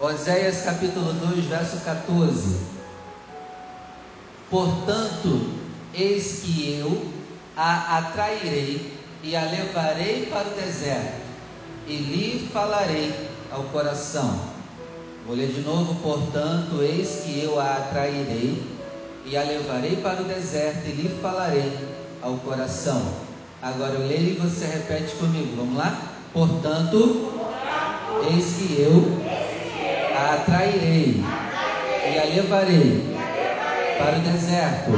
Oséias 0.00 0.62
capítulo 0.62 1.12
2, 1.12 1.44
verso 1.44 1.76
14. 1.84 2.56
Portanto, 4.50 5.50
eis 5.94 6.40
que 6.42 6.80
eu 6.80 7.08
a 7.56 7.98
atrairei 7.98 8.92
e 9.22 9.36
a 9.36 9.44
levarei 9.44 10.26
para 10.26 10.48
o 10.48 10.54
deserto, 10.54 11.22
e 11.86 11.96
lhe 11.96 12.50
falarei 12.52 13.30
ao 13.52 13.62
coração. 13.64 14.36
Vou 15.26 15.36
ler 15.36 15.52
de 15.52 15.60
novo, 15.60 15.94
portanto, 16.02 16.82
eis 16.82 17.22
que 17.24 17.40
eu 17.40 17.60
a 17.60 17.76
atrairei 17.76 18.62
e 19.24 19.36
a 19.36 19.42
levarei 19.44 19.96
para 19.96 20.22
o 20.22 20.24
deserto, 20.24 20.86
e 20.88 20.92
lhe 20.92 21.20
falarei 21.22 21.72
ao 22.20 22.34
coração. 22.38 23.00
Agora 23.62 23.94
eu 23.94 24.08
leio 24.08 24.30
e 24.30 24.34
você 24.34 24.66
repete 24.66 25.14
comigo, 25.14 25.56
vamos 25.56 25.76
lá? 25.76 25.96
Portanto, 26.32 27.32
eis 28.28 28.56
que 28.56 28.80
eu 28.80 29.23
a 30.14 30.34
atrairei 30.34 31.22
e 31.22 32.18
a 32.18 32.24
levarei 32.24 33.14
para 33.98 34.18
o 34.18 34.20
deserto 34.20 34.90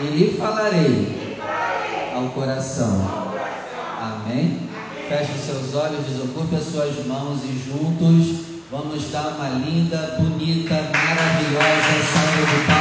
e 0.00 0.06
lhe 0.06 0.36
falarei 0.36 1.38
ao 2.14 2.28
coração. 2.30 3.32
Amém? 4.00 4.68
Feche 5.08 5.32
os 5.32 5.40
seus 5.40 5.74
olhos, 5.74 6.04
desocupe 6.06 6.56
as 6.56 6.64
suas 6.64 7.06
mãos 7.06 7.40
e 7.44 7.58
juntos 7.58 8.48
vamos 8.70 9.10
dar 9.10 9.28
uma 9.28 9.48
linda, 9.48 10.16
bonita, 10.18 10.74
maravilhosa 10.74 12.04
salva 12.12 12.46
de 12.46 12.66
palmas 12.66 12.77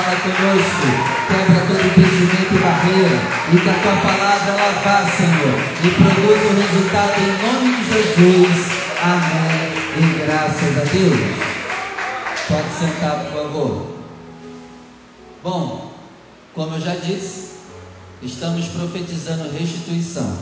Fala 0.00 0.16
conosco. 0.16 0.86
Quebra 1.28 1.66
todo 1.66 1.86
impedimento 1.86 2.54
e 2.54 2.58
barreira. 2.58 3.18
E 3.52 3.60
que 3.60 3.68
a 3.68 3.74
tua 3.74 3.96
palavra 3.96 4.52
ela 4.52 4.72
vá, 4.82 5.10
Senhor. 5.10 5.54
E 5.84 5.90
produza 5.90 6.46
o 6.46 6.54
resultado 6.56 7.20
em 7.20 7.32
nome 7.42 7.76
de 7.76 7.92
Jesus. 7.92 8.60
Amém. 9.02 9.68
E 9.98 10.24
graças 10.24 10.78
a 10.78 10.84
Deus. 10.84 11.20
Pode 12.48 12.70
sentar, 12.78 13.24
por 13.24 13.42
favor. 13.42 13.86
Bom, 15.42 15.92
como 16.54 16.76
eu 16.76 16.80
já 16.80 16.94
disse, 16.94 17.50
Estamos 18.22 18.66
profetizando 18.68 19.50
restituição. 19.50 20.36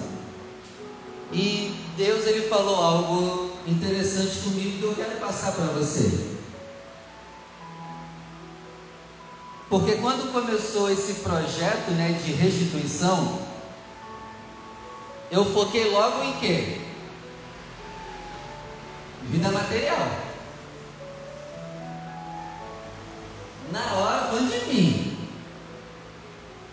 E 1.33 1.73
Deus 1.97 2.27
ele 2.27 2.48
falou 2.48 2.75
algo 2.75 3.53
interessante 3.69 4.41
comigo 4.41 4.79
que 4.79 4.83
eu 4.83 4.95
quero 4.97 5.20
passar 5.20 5.53
para 5.53 5.67
você. 5.67 6.38
Porque 9.69 9.97
quando 9.97 10.33
começou 10.33 10.91
esse 10.91 11.14
projeto 11.14 11.91
né, 11.91 12.19
de 12.24 12.33
restituição, 12.33 13.38
eu 15.30 15.44
foquei 15.44 15.91
logo 15.91 16.22
em 16.24 16.33
quê? 16.41 16.80
Vida 19.24 19.50
material. 19.50 20.08
Na 23.70 23.92
hora 23.92 24.28
foi 24.28 24.46
de 24.46 24.74
mim. 24.74 25.19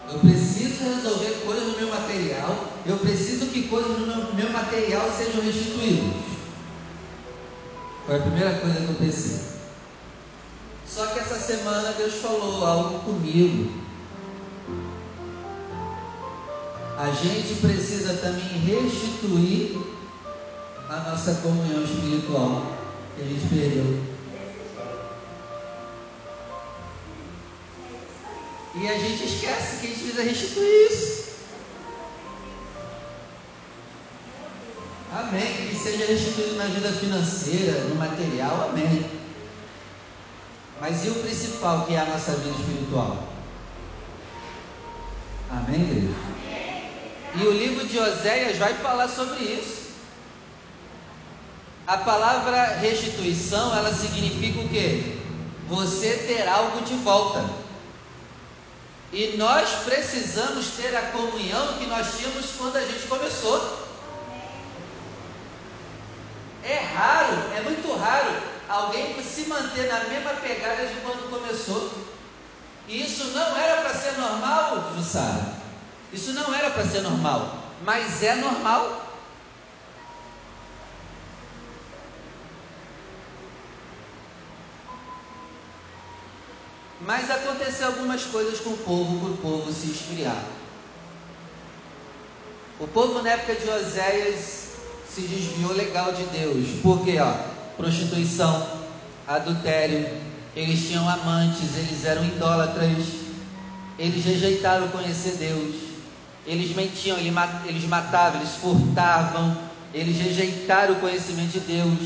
Eu 0.10 0.20
preciso 0.20 0.84
resolver 0.86 1.42
coisas 1.46 1.68
no 1.68 1.78
meu 1.78 1.90
material. 1.90 2.72
Eu 2.86 2.98
preciso 2.98 3.48
que 3.48 3.68
coisas 3.68 4.00
no 4.00 4.08
meu, 4.08 4.34
meu 4.34 4.50
material 4.52 5.12
sejam 5.12 5.42
restituídas. 5.42 6.24
Foi 8.06 8.16
a 8.16 8.20
primeira 8.20 8.60
coisa 8.60 8.80
que 8.80 8.88
eu 8.88 8.96
pensei. 8.96 9.55
Só 10.96 11.08
que 11.08 11.20
essa 11.20 11.38
semana 11.38 11.92
Deus 11.92 12.14
falou 12.22 12.66
algo 12.66 13.00
comigo. 13.00 13.70
A 16.98 17.12
gente 17.12 17.56
precisa 17.56 18.14
também 18.14 18.46
restituir 18.46 19.78
a 20.90 21.10
nossa 21.10 21.36
comunhão 21.42 21.84
espiritual 21.84 22.78
que 23.14 23.24
a 23.24 23.26
gente 23.26 23.46
perdeu. 23.50 24.04
E 28.76 28.88
a 28.88 28.98
gente 28.98 29.26
esquece 29.26 29.82
que 29.82 29.88
a 29.88 29.90
gente 29.90 30.00
precisa 30.00 30.24
restituir 30.24 30.92
isso. 30.92 31.26
Amém. 35.12 35.68
Que 35.70 35.76
seja 35.76 36.06
restituído 36.06 36.56
na 36.56 36.68
vida 36.68 36.94
financeira, 36.94 37.82
no 37.90 37.96
material, 37.96 38.70
amém. 38.70 39.15
Mas 40.80 41.06
e 41.06 41.10
o 41.10 41.16
principal, 41.16 41.86
que 41.86 41.94
é 41.94 42.00
a 42.00 42.06
nossa 42.06 42.34
vida 42.34 42.58
espiritual? 42.60 43.24
Amém, 45.50 45.82
igreja? 45.82 46.14
E 47.36 47.48
o 47.48 47.52
livro 47.52 47.88
de 47.88 47.98
Oséias 47.98 48.58
vai 48.58 48.74
falar 48.76 49.08
sobre 49.08 49.44
isso. 49.44 49.86
A 51.88 51.98
palavra 51.98 52.78
restituição, 52.80 53.76
ela 53.76 53.94
significa 53.94 54.60
o 54.60 54.70
quê? 54.70 55.18
Você 55.68 56.26
ter 56.28 56.48
algo 56.48 56.82
de 56.82 56.96
volta. 56.96 57.46
E 59.14 59.38
nós 59.38 59.70
precisamos 59.86 60.72
ter 60.72 60.96
a 60.96 61.12
comunhão 61.12 61.78
que 61.78 61.86
nós 61.86 62.18
tínhamos 62.18 62.48
quando 62.58 62.76
a 62.76 62.86
gente 62.86 63.08
começou. 63.08 63.86
É 66.64 66.80
raro, 66.80 67.54
é 67.56 67.62
muito 67.62 67.96
raro 67.96 68.55
alguém 68.70 69.22
se 69.24 69.48
manter 69.48 69.88
na 69.88 70.06
mesma 70.06 70.32
pegada 70.32 70.86
de 70.86 70.96
quando 71.02 71.30
começou. 71.30 71.92
E 72.88 73.04
isso 73.04 73.26
não 73.26 73.58
era 73.58 73.82
para 73.82 73.94
ser 73.94 74.18
normal, 74.18 74.94
Jussara. 74.96 75.56
Isso 76.14 76.34
não 76.34 76.54
era 76.54 76.70
para 76.70 76.86
ser 76.86 77.02
normal, 77.02 77.58
mas 77.84 78.22
é 78.24 78.36
normal. 78.36 79.02
Mas 87.02 87.30
aconteceu 87.30 87.88
algumas 87.88 88.24
coisas 88.24 88.60
com 88.60 88.72
o 88.72 88.78
povo, 88.78 89.20
para 89.20 89.30
o 89.30 89.38
povo 89.38 89.72
se 89.72 89.92
esfriar. 89.92 90.44
O 92.80 92.88
povo 92.88 93.22
na 93.22 93.32
época 93.32 93.56
de 93.56 93.70
Oséias 93.70 94.70
se 95.10 95.22
desviou 95.22 95.74
legal 95.74 96.12
de 96.12 96.24
Deus. 96.26 96.82
Porque, 96.82 97.18
ó, 97.20 97.55
prostituição, 97.78 98.66
adultério, 99.28 100.08
eles 100.56 100.88
tinham 100.88 101.08
amantes, 101.08 101.76
eles 101.78 102.06
eram 102.06 102.26
idólatras, 102.26 103.06
eles 104.00 104.24
rejeitaram 104.24 104.88
conhecer 104.90 105.36
Deus, 105.38 105.76
eles 106.46 106.76
mentiam, 106.76 107.18
eles 107.18 107.84
matavam, 107.86 108.40
eles 108.40 108.56
furtavam, 108.56 109.58
eles 109.94 110.18
rejeitaram 110.18 110.96
o 110.96 111.00
conhecimento 111.00 111.52
de 111.52 111.60
Deus, 111.62 112.00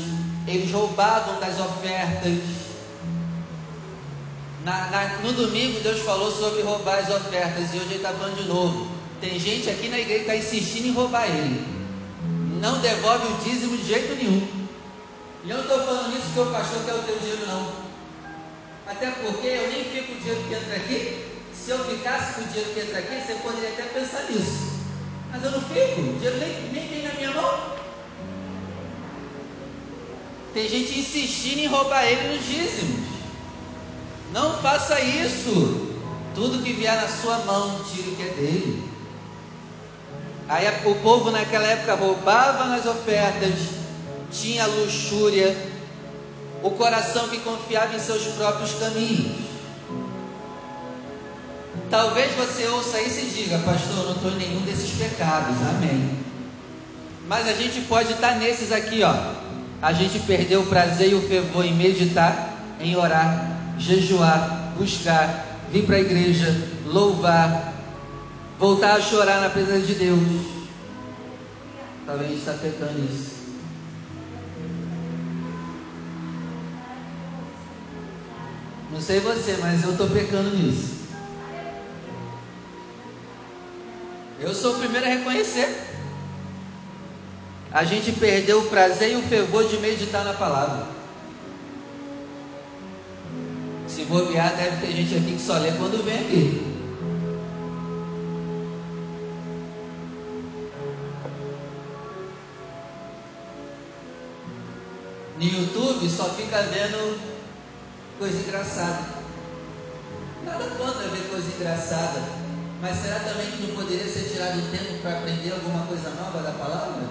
eles 0.46 0.72
roubavam 0.72 1.38
das 1.38 1.60
ofertas, 1.60 2.38
na, 4.64 4.90
na, 4.90 5.18
no 5.22 5.32
domingo 5.32 5.80
Deus 5.80 6.00
falou 6.00 6.30
sobre 6.30 6.62
roubar 6.62 6.98
as 6.98 7.08
ofertas 7.08 7.72
e 7.72 7.78
hoje 7.78 7.86
Ele 7.86 7.96
está 7.96 8.10
falando 8.12 8.36
de 8.36 8.48
novo. 8.48 8.88
Tem 9.20 9.38
gente 9.38 9.70
aqui 9.70 9.88
na 9.88 9.98
igreja 9.98 10.24
que 10.24 10.30
está 10.30 10.36
insistindo 10.36 10.88
em 10.88 10.92
roubar 10.92 11.26
ele. 11.26 11.64
Não 12.60 12.78
devolve 12.78 13.26
o 13.26 13.36
dízimo 13.38 13.76
de 13.76 13.86
jeito 13.86 14.14
nenhum. 14.16 14.59
E 15.44 15.50
eu 15.50 15.56
não 15.56 15.64
estou 15.64 15.80
falando 15.80 16.16
isso 16.16 16.26
porque 16.34 16.40
o 16.40 16.52
pastor 16.52 16.84
quer 16.84 16.94
o 16.94 17.02
teu 17.02 17.18
dinheiro, 17.18 17.46
não. 17.46 17.72
Até 18.86 19.10
porque 19.10 19.46
eu 19.46 19.68
nem 19.68 19.84
fico 19.84 20.12
o 20.12 20.16
dinheiro 20.16 20.44
que 20.48 20.54
entra 20.54 20.76
aqui. 20.76 21.26
Se 21.54 21.70
eu 21.70 21.84
ficasse 21.84 22.34
com 22.34 22.40
o 22.42 22.44
dinheiro 22.44 22.70
que 22.74 22.80
entra 22.80 22.98
aqui, 22.98 23.20
você 23.20 23.34
poderia 23.34 23.70
até 23.70 23.82
pensar 23.84 24.24
nisso. 24.30 24.70
Mas 25.30 25.44
eu 25.44 25.50
não 25.52 25.60
fico, 25.62 26.00
o 26.00 26.18
dinheiro 26.18 26.38
nem, 26.38 26.72
nem 26.72 26.88
vem 26.88 27.02
na 27.02 27.14
minha 27.14 27.30
mão. 27.32 27.80
Tem 30.52 30.68
gente 30.68 30.98
insistindo 30.98 31.60
em 31.60 31.66
roubar 31.68 32.04
ele 32.04 32.34
nos 32.34 32.44
dízimos. 32.44 33.08
Não 34.32 34.58
faça 34.60 35.00
isso. 35.00 35.88
Tudo 36.34 36.62
que 36.62 36.72
vier 36.72 36.96
na 36.96 37.08
sua 37.08 37.38
mão, 37.38 37.82
tire 37.84 38.10
o 38.10 38.16
que 38.16 38.22
é 38.22 38.26
dele. 38.26 38.90
Aí 40.48 40.66
o 40.84 40.94
povo 40.96 41.30
naquela 41.30 41.66
época 41.66 41.94
roubava 41.94 42.64
nas 42.64 42.84
ofertas, 42.84 43.79
tinha 44.30 44.66
luxúria, 44.66 45.56
o 46.62 46.70
coração 46.70 47.28
que 47.28 47.38
confiava 47.38 47.94
em 47.94 47.98
seus 47.98 48.24
próprios 48.34 48.74
caminhos. 48.74 49.50
Talvez 51.90 52.32
você 52.36 52.66
ouça 52.68 53.00
isso 53.00 53.18
e 53.20 53.42
diga, 53.42 53.58
pastor, 53.58 53.98
eu 53.98 54.04
não 54.04 54.12
estou 54.12 54.30
em 54.30 54.36
nenhum 54.36 54.60
desses 54.60 54.90
pecados, 54.90 55.56
amém. 55.68 56.18
Mas 57.26 57.48
a 57.48 57.52
gente 57.52 57.80
pode 57.82 58.12
estar 58.12 58.36
nesses 58.36 58.70
aqui, 58.70 59.02
ó. 59.02 59.14
A 59.82 59.92
gente 59.92 60.18
perdeu 60.20 60.60
o 60.60 60.66
prazer 60.66 61.10
e 61.10 61.14
o 61.14 61.22
fervor 61.22 61.64
em 61.64 61.74
meditar, 61.74 62.54
em 62.80 62.94
orar, 62.96 63.74
jejuar, 63.78 64.74
buscar, 64.78 65.58
vir 65.72 65.84
para 65.84 65.96
a 65.96 66.00
igreja, 66.00 66.68
louvar, 66.86 67.72
voltar 68.58 68.94
a 68.94 69.00
chorar 69.00 69.40
na 69.40 69.50
presença 69.50 69.86
de 69.86 69.94
Deus. 69.94 70.20
Talvez 72.06 72.38
está 72.38 72.52
pecando 72.52 73.00
isso. 73.10 73.39
Não 78.92 79.00
sei 79.00 79.20
você, 79.20 79.56
mas 79.60 79.84
eu 79.84 79.92
estou 79.92 80.08
pecando 80.08 80.50
nisso. 80.50 81.00
Eu 84.40 84.52
sou 84.52 84.74
o 84.74 84.78
primeiro 84.78 85.06
a 85.06 85.10
reconhecer. 85.10 85.86
a 87.72 87.84
gente 87.84 88.10
perdeu 88.12 88.60
o 88.60 88.68
prazer 88.68 89.12
e 89.12 89.16
o 89.16 89.22
fervor 89.22 89.68
de 89.68 89.78
meditar 89.78 90.24
na 90.24 90.32
palavra. 90.32 90.88
Se 93.86 94.04
bobear, 94.06 94.56
deve 94.56 94.84
ter 94.84 94.92
gente 94.92 95.14
aqui 95.14 95.32
que 95.34 95.40
só 95.40 95.54
lê 95.58 95.70
quando 95.72 96.04
vem 96.04 96.18
aqui. 96.18 96.70
No 105.38 105.44
YouTube 105.44 106.10
só 106.10 106.24
fica 106.30 106.60
vendo 106.62 107.29
coisa 108.20 108.36
engraçada. 108.36 109.02
Nada 110.44 110.64
contra 110.76 111.08
ver 111.08 111.30
coisa 111.30 111.48
engraçada. 111.56 112.22
Mas 112.82 112.98
será 112.98 113.20
também 113.20 113.50
que 113.50 113.66
não 113.66 113.74
poderia 113.74 114.06
ser 114.06 114.28
tirado 114.28 114.58
o 114.58 114.70
tempo 114.70 115.00
para 115.00 115.18
aprender 115.18 115.52
alguma 115.52 115.86
coisa 115.86 116.10
nova 116.10 116.42
da 116.42 116.52
palavra? 116.52 117.02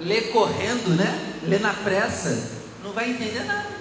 Ler 0.00 0.30
correndo, 0.30 0.94
né? 0.94 1.40
Ler 1.42 1.60
na 1.60 1.72
pressa, 1.72 2.50
não 2.84 2.92
vai 2.92 3.10
entender 3.10 3.44
nada. 3.44 3.78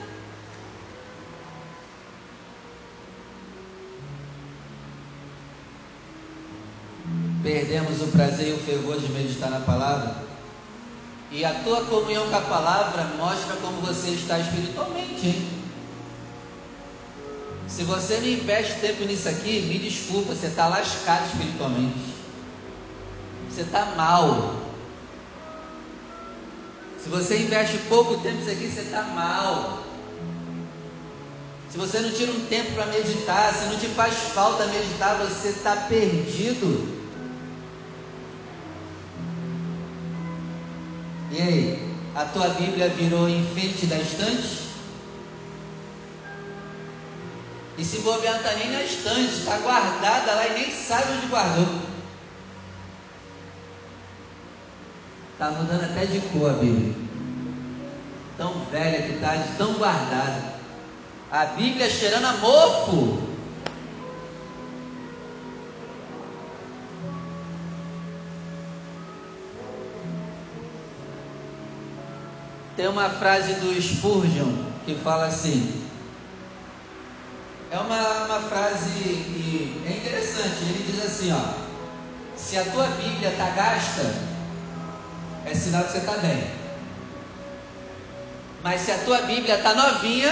perdemos 7.44 8.02
o 8.02 8.08
prazer 8.08 8.50
e 8.50 8.54
o 8.54 8.58
fervor 8.58 9.00
de 9.00 9.10
meditar 9.10 9.50
na 9.50 9.62
palavra. 9.62 10.27
E 11.32 11.44
a 11.44 11.54
tua 11.56 11.84
comunhão 11.86 12.30
com 12.30 12.36
a 12.36 12.42
palavra 12.42 13.04
mostra 13.18 13.56
como 13.58 13.82
você 13.82 14.12
está 14.12 14.40
espiritualmente. 14.40 15.28
Hein? 15.28 15.50
Se 17.68 17.84
você 17.84 18.18
não 18.18 18.28
investe 18.28 18.80
tempo 18.80 19.04
nisso 19.04 19.28
aqui, 19.28 19.62
me 19.62 19.78
desculpa, 19.78 20.34
você 20.34 20.48
está 20.48 20.68
lascado 20.68 21.28
espiritualmente. 21.28 22.16
Você 23.50 23.62
está 23.62 23.94
mal. 23.98 24.56
Se 27.04 27.10
você 27.10 27.40
investe 27.40 27.78
pouco 27.90 28.18
tempo 28.20 28.38
nisso 28.38 28.52
aqui, 28.52 28.70
você 28.70 28.82
está 28.82 29.04
mal. 29.04 29.84
Se 31.70 31.78
você 31.78 32.00
não 32.00 32.10
tira 32.12 32.32
um 32.32 32.46
tempo 32.46 32.72
para 32.72 32.86
meditar, 32.88 33.54
se 33.54 33.66
não 33.66 33.78
te 33.78 33.88
faz 33.88 34.14
falta 34.34 34.66
meditar, 34.66 35.18
você 35.18 35.50
está 35.50 35.76
perdido. 35.76 36.97
E 41.38 41.40
aí, 41.40 41.94
a 42.16 42.26
tua 42.26 42.48
Bíblia 42.48 42.90
virou 42.90 43.30
enfeite 43.30 43.86
da 43.86 43.96
estante? 43.98 44.66
E 47.78 47.86
se 47.86 48.00
bobear 48.00 48.38
está 48.38 48.54
nem 48.54 48.72
na 48.72 48.82
estante, 48.82 49.34
está 49.34 49.60
guardada 49.60 50.34
lá 50.34 50.48
e 50.48 50.54
nem 50.54 50.72
sabe 50.72 51.12
onde 51.12 51.28
guardou. 51.28 51.68
Está 55.34 55.52
mudando 55.52 55.84
até 55.84 56.08
de 56.08 56.20
cor 56.22 56.50
a 56.50 56.54
Bíblia. 56.54 56.96
Tão 58.36 58.66
velha 58.72 59.04
que 59.04 59.14
está, 59.14 59.38
tão 59.60 59.74
guardada. 59.74 60.56
A 61.30 61.46
Bíblia 61.46 61.88
cheirando 61.88 62.26
a 62.26 62.34
mofo. 62.34 63.27
Tem 72.78 72.88
uma 72.88 73.10
frase 73.10 73.56
do 73.56 73.82
Spurgeon 73.82 74.54
que 74.86 74.94
fala 74.94 75.26
assim. 75.26 75.84
É 77.72 77.78
uma, 77.80 78.26
uma 78.26 78.40
frase 78.42 78.92
que 78.92 79.82
é 79.84 79.98
interessante. 79.98 80.62
Ele 80.62 80.92
diz 80.92 81.04
assim: 81.04 81.34
ó, 81.34 81.54
se 82.38 82.56
a 82.56 82.64
tua 82.66 82.86
Bíblia 82.86 83.32
está 83.32 83.50
gasta, 83.50 84.14
é 85.44 85.56
sinal 85.56 85.86
que 85.86 85.94
você 85.94 85.98
está 85.98 86.18
bem. 86.18 86.52
Mas 88.62 88.82
se 88.82 88.92
a 88.92 89.00
tua 89.00 89.24
Bíblia 89.24 89.56
está 89.56 89.74
novinha, 89.74 90.32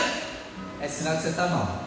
é 0.80 0.88
sinal 0.88 1.16
que 1.18 1.24
você 1.24 1.30
está 1.30 1.48
mal. 1.48 1.84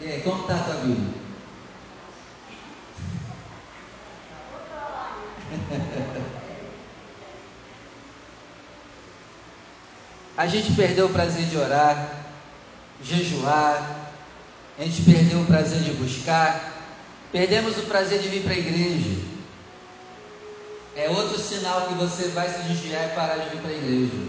E 0.00 0.06
aí, 0.06 0.22
como 0.22 0.40
está 0.40 0.54
a 0.54 0.58
tua 0.58 0.74
Bíblia? 0.76 1.17
A 10.38 10.46
gente 10.46 10.72
perdeu 10.74 11.06
o 11.06 11.12
prazer 11.12 11.46
de 11.46 11.56
orar, 11.56 12.10
jejuar, 13.02 14.12
a 14.78 14.84
gente 14.84 15.02
perdeu 15.02 15.40
o 15.40 15.46
prazer 15.46 15.80
de 15.80 15.90
buscar, 15.94 16.74
perdemos 17.32 17.76
o 17.76 17.82
prazer 17.82 18.20
de 18.20 18.28
vir 18.28 18.44
para 18.44 18.52
a 18.52 18.58
igreja. 18.58 19.20
É 20.94 21.10
outro 21.10 21.36
sinal 21.40 21.88
que 21.88 21.94
você 21.94 22.28
vai 22.28 22.48
se 22.48 22.62
desviar 22.68 23.06
e 23.06 23.14
parar 23.16 23.38
de 23.38 23.50
vir 23.50 23.60
para 23.60 23.70
a 23.72 23.74
igreja. 23.74 24.28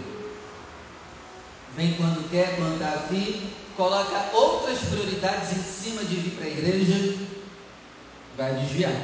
Vem 1.76 1.94
quando 1.94 2.28
quer, 2.28 2.58
está 2.58 2.88
afim, 2.88 3.48
coloca 3.76 4.30
outras 4.32 4.80
prioridades 4.80 5.52
em 5.52 5.62
cima 5.62 6.02
de 6.02 6.16
vir 6.16 6.32
para 6.32 6.46
a 6.46 6.50
igreja, 6.50 7.18
vai 8.36 8.52
desviar. 8.54 9.00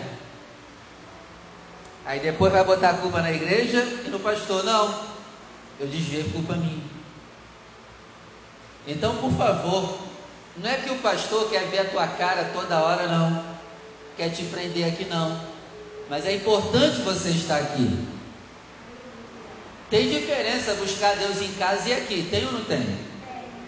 Aí 2.05 2.19
depois 2.19 2.53
vai 2.53 2.64
botar 2.64 2.91
a 2.91 2.94
culpa 2.94 3.23
na 3.23 3.31
igreja 3.31 3.85
e 4.05 4.08
no 4.08 4.19
pastor, 4.19 4.64
não. 4.64 5.14
Eu 5.79 5.87
desviei 5.87 6.25
culpa 6.32 6.56
minha. 6.56 6.95
Então, 8.86 9.16
por 9.16 9.32
favor, 9.32 9.98
não 10.56 10.70
é 10.70 10.76
que 10.76 10.90
o 10.90 10.98
pastor 10.98 11.50
quer 11.50 11.66
ver 11.66 11.80
a 11.80 11.90
tua 11.90 12.06
cara 12.06 12.50
toda 12.52 12.80
hora, 12.80 13.06
não. 13.08 13.56
Quer 14.16 14.30
te 14.30 14.44
prender 14.44 14.86
aqui, 14.86 15.04
não. 15.04 15.40
Mas 16.08 16.24
é 16.24 16.34
importante 16.34 17.00
você 17.02 17.30
estar 17.30 17.56
aqui. 17.56 18.06
Tem 19.90 20.08
diferença 20.08 20.74
buscar 20.74 21.16
Deus 21.16 21.40
em 21.42 21.52
casa 21.54 21.88
e 21.88 21.92
aqui, 21.92 22.28
tem 22.30 22.46
ou 22.46 22.52
não 22.52 22.64
tem? 22.64 22.98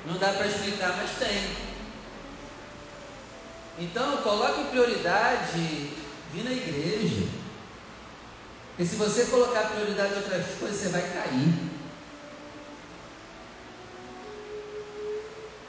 Não 0.07 0.17
dá 0.19 0.33
para 0.33 0.47
explicar, 0.47 0.97
mas 0.97 1.11
tem. 1.19 1.51
Então, 3.81 4.17
coloque 4.19 4.65
prioridade 4.65 5.91
vir 6.33 6.45
na 6.45 6.53
igreja. 6.53 7.27
Porque 8.71 8.85
se 8.85 8.97
você 8.97 9.27
colocar 9.27 9.71
prioridade 9.71 10.15
em 10.15 10.17
outras 10.17 10.47
coisas, 10.59 10.81
você 10.81 10.89
vai 10.89 11.03
cair. 11.03 11.68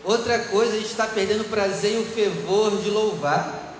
Outra 0.09 0.39
coisa, 0.39 0.73
a 0.73 0.75
gente 0.77 0.89
está 0.89 1.05
perdendo 1.05 1.41
o 1.41 1.49
prazer 1.49 1.93
e 1.93 2.01
o 2.01 2.05
fervor 2.11 2.81
de 2.81 2.89
louvar. 2.89 3.75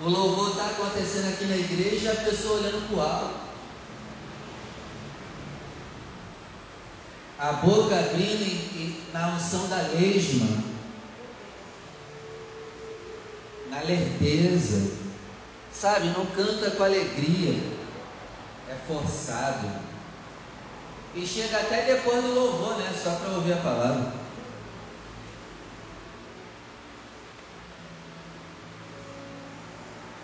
O 0.00 0.08
louvor 0.08 0.50
está 0.50 0.66
acontecendo 0.66 1.28
aqui 1.28 1.44
na 1.44 1.56
igreja 1.56 2.06
e 2.06 2.08
a 2.08 2.24
pessoa 2.24 2.58
olhando 2.58 2.88
para 2.88 2.96
o 2.96 3.00
alto. 3.00 3.40
A 7.38 7.52
boca 7.52 7.96
abrindo 7.96 9.12
na 9.12 9.28
unção 9.28 9.68
da 9.68 9.76
lesma. 9.76 10.64
Na 13.70 13.80
lerdeza. 13.82 14.90
Sabe, 15.72 16.08
não 16.08 16.26
canta 16.26 16.72
com 16.72 16.82
alegria. 16.82 17.62
É 18.68 18.74
forçado. 18.88 19.95
E 21.14 21.26
chega 21.26 21.56
até 21.58 21.82
depois 21.94 22.22
do 22.22 22.34
louvor, 22.34 22.76
né? 22.76 22.92
Só 23.02 23.10
para 23.10 23.30
ouvir 23.30 23.54
a 23.54 23.56
palavra. 23.56 24.12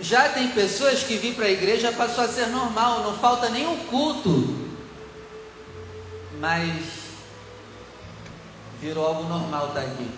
Já 0.01 0.29
tem 0.31 0.49
pessoas 0.49 1.05
que 1.05 1.17
vir 1.17 1.35
para 1.35 1.47
a 1.47 1.51
igreja 1.51 1.93
passou 1.93 2.25
a 2.25 2.29
ser 2.29 2.47
normal, 2.49 3.05
não 3.05 3.17
falta 3.19 3.49
nenhum 3.49 3.77
culto. 3.87 4.69
Mas 6.41 6.83
virou 8.81 9.07
algo 9.07 9.23
normal 9.25 9.69
estar 9.69 9.81
tá 9.81 9.87
aqui. 9.87 10.11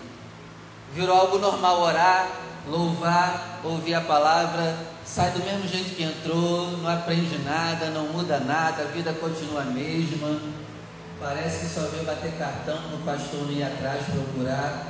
Virou 0.93 1.15
algo 1.15 1.37
normal 1.37 1.81
orar, 1.81 2.27
louvar, 2.67 3.59
ouvir 3.63 3.93
a 3.93 4.01
palavra, 4.01 4.75
sai 5.05 5.31
do 5.31 5.39
mesmo 5.39 5.67
jeito 5.67 5.95
que 5.95 6.03
entrou, 6.03 6.71
não 6.77 6.89
aprende 6.89 7.37
nada, 7.39 7.91
não 7.91 8.07
muda 8.07 8.39
nada, 8.39 8.83
a 8.83 8.87
vida 8.87 9.13
continua 9.13 9.61
a 9.61 9.65
mesma. 9.65 10.41
Parece 11.19 11.59
que 11.59 11.73
só 11.73 11.81
veio 11.87 12.03
bater 12.03 12.33
cartão, 12.37 12.77
o 12.93 13.03
pastor 13.05 13.43
não 13.43 13.51
ia 13.51 13.67
atrás 13.67 14.03
procurar, 14.05 14.87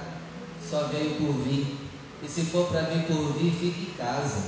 só 0.68 0.88
veio 0.88 1.16
por 1.16 1.34
vir. 1.44 1.78
E 2.24 2.28
se 2.28 2.46
for 2.46 2.68
para 2.70 2.82
vir 2.82 3.04
por 3.06 3.34
vir, 3.34 3.52
fique 3.52 3.92
em 3.92 3.98
casa. 3.98 4.42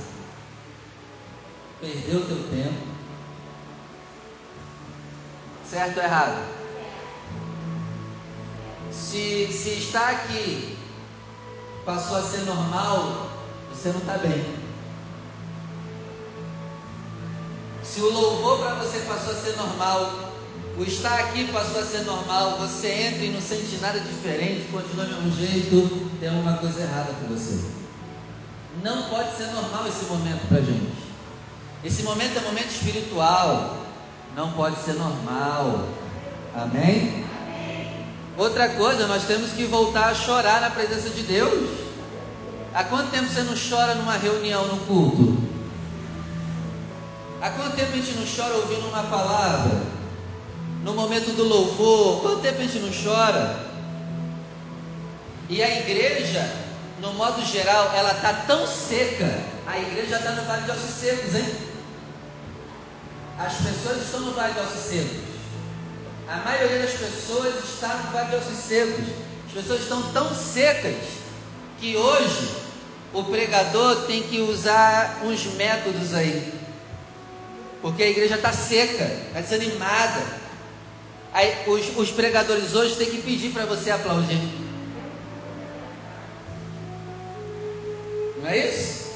Perdeu 1.80 2.26
teu 2.26 2.48
tempo. 2.48 2.88
Certo 5.64 5.98
ou 5.98 6.02
errado? 6.02 6.58
Se, 8.90 9.46
se 9.52 9.70
está 9.70 10.10
aqui, 10.10 10.76
passou 11.84 12.16
a 12.16 12.22
ser 12.22 12.40
normal, 12.46 13.30
você 13.70 13.90
não 13.90 14.00
está 14.00 14.18
bem. 14.18 14.57
Se 17.88 18.00
o 18.00 18.12
louvor 18.12 18.58
para 18.58 18.74
você 18.74 18.98
passou 19.00 19.32
a 19.32 19.36
ser 19.36 19.56
normal, 19.56 20.28
O 20.78 20.84
estar 20.84 21.18
aqui 21.18 21.48
passou 21.48 21.80
a 21.80 21.84
ser 21.84 22.04
normal. 22.04 22.56
Você 22.60 22.86
entra 22.86 23.24
e 23.24 23.30
não 23.30 23.40
sente 23.40 23.76
nada 23.78 23.98
diferente, 23.98 24.68
continua 24.70 25.06
do 25.06 25.22
mesmo 25.22 25.36
jeito. 25.36 26.08
Tem 26.20 26.28
alguma 26.28 26.56
coisa 26.58 26.82
errada 26.82 27.12
com 27.14 27.34
você. 27.34 27.64
Não 28.84 29.08
pode 29.08 29.36
ser 29.36 29.48
normal 29.48 29.88
esse 29.88 30.04
momento 30.04 30.46
para 30.48 30.60
gente. 30.60 30.92
Esse 31.84 32.04
momento 32.04 32.36
é 32.36 32.40
um 32.42 32.44
momento 32.44 32.70
espiritual. 32.70 33.76
Não 34.36 34.52
pode 34.52 34.80
ser 34.84 34.92
normal. 34.92 35.88
Amém? 36.54 37.24
Amém? 37.42 38.06
Outra 38.36 38.68
coisa, 38.68 39.08
nós 39.08 39.24
temos 39.24 39.50
que 39.50 39.64
voltar 39.64 40.10
a 40.10 40.14
chorar 40.14 40.60
na 40.60 40.70
presença 40.70 41.10
de 41.10 41.22
Deus. 41.22 41.70
Há 42.72 42.84
quanto 42.84 43.10
tempo 43.10 43.26
você 43.26 43.42
não 43.42 43.54
chora 43.56 43.96
numa 43.96 44.16
reunião, 44.16 44.68
no 44.68 44.76
culto? 44.86 45.47
Há 47.40 47.50
quanto 47.50 47.76
tempo 47.76 47.92
a 47.92 47.96
gente 47.96 48.14
não 48.14 48.26
chora 48.26 48.56
ouvindo 48.56 48.88
uma 48.88 49.04
palavra? 49.04 49.80
No 50.82 50.92
momento 50.92 51.36
do 51.36 51.44
louvor, 51.44 52.20
quanto 52.20 52.40
tempo 52.40 52.60
a 52.60 52.64
gente 52.64 52.78
não 52.80 52.90
chora? 52.90 53.60
E 55.48 55.62
a 55.62 55.78
igreja, 55.80 56.50
no 57.00 57.14
modo 57.14 57.44
geral, 57.44 57.92
ela 57.94 58.12
está 58.12 58.32
tão 58.46 58.66
seca. 58.66 59.40
A 59.66 59.78
igreja 59.78 60.16
está 60.16 60.32
no 60.32 60.44
Vale 60.46 60.62
de 60.62 60.70
Ossos 60.72 60.90
Secos, 60.90 61.34
hein? 61.34 61.54
As 63.38 63.54
pessoas 63.54 64.02
estão 64.02 64.20
no 64.20 64.32
Vale 64.32 64.54
de 64.54 64.60
Ossos 64.60 64.90
Secos. 64.90 65.28
A 66.28 66.36
maioria 66.38 66.82
das 66.82 66.92
pessoas 66.92 67.54
está 67.64 67.88
no 67.88 68.10
Vale 68.10 68.30
de 68.30 68.36
Ossos 68.36 68.58
Secos. 68.58 69.04
As 69.46 69.52
pessoas 69.52 69.82
estão 69.82 70.02
tão 70.12 70.34
secas 70.34 70.96
que 71.80 71.96
hoje 71.96 72.50
o 73.14 73.22
pregador 73.24 74.06
tem 74.06 74.24
que 74.24 74.40
usar 74.40 75.20
uns 75.24 75.44
métodos 75.54 76.12
aí. 76.14 76.57
Porque 77.80 78.02
a 78.02 78.10
igreja 78.10 78.34
está 78.34 78.52
seca, 78.52 79.04
está 79.04 79.40
desanimada. 79.40 80.22
Aí, 81.32 81.68
os, 81.68 81.96
os 81.96 82.10
pregadores 82.10 82.74
hoje 82.74 82.96
têm 82.96 83.10
que 83.10 83.22
pedir 83.22 83.52
para 83.52 83.66
você 83.66 83.90
aplaudir. 83.90 84.40
Não 88.42 88.48
é 88.48 88.68
isso? 88.68 89.08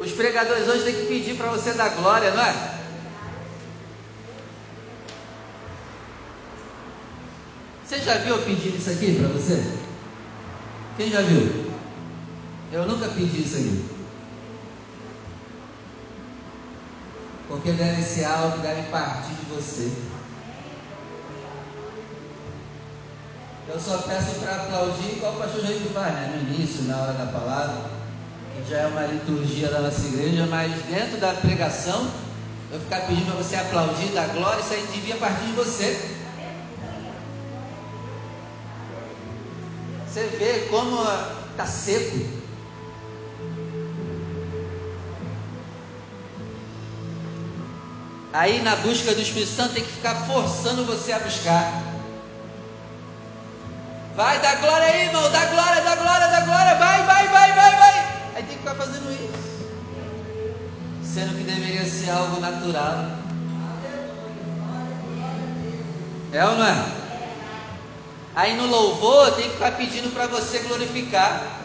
Os 0.00 0.10
pregadores 0.12 0.66
hoje 0.68 0.84
têm 0.84 0.94
que 0.94 1.06
pedir 1.06 1.36
para 1.36 1.48
você 1.48 1.72
dar 1.72 1.90
glória, 1.90 2.32
não 2.32 2.44
é? 2.44 2.72
Você 7.86 7.98
já 7.98 8.18
viu 8.18 8.36
eu 8.36 8.42
pedir 8.42 8.74
isso 8.74 8.90
aqui 8.90 9.14
para 9.14 9.28
você? 9.28 9.62
Quem 10.96 11.10
já 11.10 11.20
viu? 11.20 11.72
Eu 12.72 12.86
nunca 12.86 13.08
pedi 13.08 13.42
isso 13.42 13.56
aqui. 13.56 13.91
Porque 17.52 17.72
deve 17.72 18.02
ser 18.02 18.24
algo 18.24 18.56
que 18.56 18.66
deve 18.66 18.88
partir 18.90 19.34
de 19.34 19.44
você. 19.54 19.92
Eu 23.68 23.78
só 23.78 23.98
peço 23.98 24.40
para 24.40 24.56
aplaudir 24.56 25.16
igual 25.18 25.34
o 25.34 25.36
pastor 25.36 25.60
Jair 25.60 25.82
faz, 25.92 26.14
né? 26.14 26.32
no 26.34 26.50
início, 26.50 26.84
na 26.84 26.96
hora 26.96 27.12
da 27.12 27.26
palavra, 27.26 27.90
que 28.56 28.70
já 28.70 28.78
é 28.78 28.86
uma 28.86 29.02
liturgia 29.02 29.68
da 29.68 29.80
nossa 29.80 30.00
igreja, 30.06 30.46
mas 30.46 30.72
dentro 30.84 31.18
da 31.18 31.34
pregação, 31.34 32.10
eu 32.72 32.80
ficar 32.80 33.02
pedindo 33.02 33.26
para 33.26 33.44
você 33.44 33.56
aplaudir, 33.56 34.12
dar 34.12 34.28
glória, 34.28 34.62
isso 34.62 34.72
aí 34.72 34.88
devia 34.90 35.16
partir 35.16 35.44
de 35.44 35.52
você. 35.52 36.16
Você 40.08 40.26
vê 40.38 40.68
como 40.70 41.02
está 41.50 41.66
seco. 41.66 42.41
Aí 48.32 48.62
na 48.62 48.76
busca 48.76 49.14
do 49.14 49.20
Espírito 49.20 49.52
Santo 49.52 49.74
tem 49.74 49.84
que 49.84 49.92
ficar 49.92 50.26
forçando 50.26 50.86
você 50.86 51.12
a 51.12 51.18
buscar. 51.18 51.70
Vai, 54.16 54.40
dá 54.40 54.54
glória 54.54 54.86
aí, 54.86 55.06
irmão, 55.06 55.30
dá 55.30 55.44
glória, 55.46 55.82
dá 55.82 55.96
glória, 55.96 56.28
dá 56.28 56.40
glória, 56.40 56.74
vai, 56.76 57.06
vai, 57.06 57.28
vai, 57.28 57.52
vai, 57.52 57.76
vai. 57.76 57.98
Aí 58.34 58.42
tem 58.44 58.56
que 58.56 58.58
ficar 58.58 58.74
fazendo 58.74 59.10
isso. 59.12 59.66
Sendo 61.02 61.36
que 61.36 61.44
deveria 61.44 61.84
ser 61.84 62.10
algo 62.10 62.40
natural. 62.40 63.18
É 66.32 66.46
ou 66.46 66.56
não 66.56 66.66
é? 66.66 66.86
Aí 68.34 68.56
no 68.56 68.66
louvor 68.66 69.32
tem 69.32 69.44
que 69.44 69.56
ficar 69.56 69.72
pedindo 69.72 70.10
para 70.10 70.26
você 70.26 70.60
glorificar. 70.60 71.60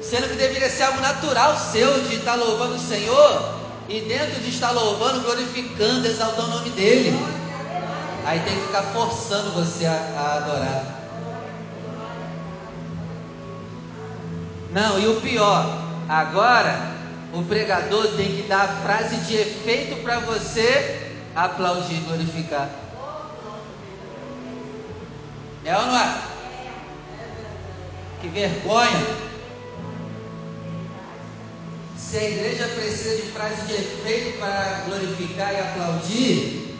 Sendo 0.00 0.28
que 0.28 0.36
deveria 0.36 0.70
ser 0.70 0.84
algo 0.84 1.00
natural 1.00 1.56
seu 1.58 2.04
de 2.04 2.14
estar 2.14 2.36
louvando 2.36 2.76
o 2.76 2.78
Senhor 2.78 3.55
e 3.88 4.00
dentro 4.00 4.40
de 4.40 4.50
estar 4.50 4.70
louvando, 4.72 5.20
glorificando, 5.20 6.06
exaltando 6.06 6.48
o 6.48 6.54
nome 6.56 6.70
dEle. 6.70 7.14
Aí 8.24 8.40
tem 8.40 8.56
que 8.56 8.66
ficar 8.66 8.82
forçando 8.82 9.52
você 9.52 9.86
a, 9.86 9.92
a 9.92 10.36
adorar. 10.36 10.96
Não, 14.72 14.98
e 14.98 15.06
o 15.06 15.20
pior, 15.20 15.64
agora 16.08 16.96
o 17.32 17.42
pregador 17.44 18.08
tem 18.16 18.36
que 18.36 18.42
dar 18.48 18.62
a 18.62 18.68
frase 18.68 19.16
de 19.18 19.36
efeito 19.36 20.02
para 20.02 20.18
você 20.20 21.12
aplaudir, 21.34 22.00
glorificar. 22.00 22.68
É 25.64 25.76
ou 25.76 25.86
não 25.86 25.98
é? 25.98 26.22
Que 28.20 28.28
vergonha. 28.28 29.26
Se 32.08 32.18
a 32.18 32.22
igreja 32.22 32.68
precisa 32.68 33.16
de 33.16 33.22
frase 33.32 33.66
de 33.66 33.74
efeito 33.74 34.38
para 34.38 34.84
glorificar 34.86 35.52
e 35.52 35.58
aplaudir, 35.58 36.76